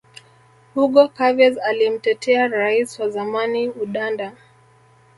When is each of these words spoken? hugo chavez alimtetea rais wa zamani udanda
hugo 0.73 1.07
chavez 1.07 1.57
alimtetea 1.59 2.47
rais 2.47 2.99
wa 2.99 3.09
zamani 3.09 3.69
udanda 3.69 4.33